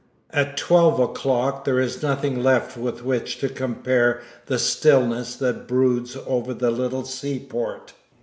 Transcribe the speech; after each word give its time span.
At 0.31 0.57
twelve 0.57 0.99
o'clock 0.99 1.63
there 1.63 1.79
is 1.79 2.01
nothing 2.01 2.41
left 2.41 2.75
with 2.75 3.05
which 3.05 3.37
to 3.37 3.47
compare 3.49 4.21
the 4.47 4.57
stillness 4.57 5.35
that 5.35 5.67
broods 5.67 6.17
over 6.25 6.55
the 6.55 6.71
little 6.71 7.05
seaport. 7.05 7.93